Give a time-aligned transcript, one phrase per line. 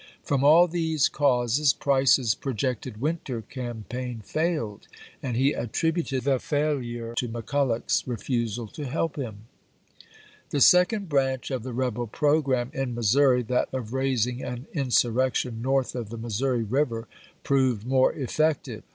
[0.23, 1.11] From all these viii.,'p.734.
[1.15, 8.15] causes Price's projected winter campaign failed, Price and he attributed the failure to McCuUoch's re
[8.15, 8.65] ,,i?ec.23' lool.
[8.65, 8.65] W.
[8.65, 8.65] jK.
[8.65, 9.33] fusal to help him.
[9.33, 10.07] ^^^M^m
[10.49, 15.93] The second branch of the rebel programme in Missouri, that of raising an insurrection north
[15.93, 17.07] of the Missouri River,
[17.43, 18.81] proved more effective.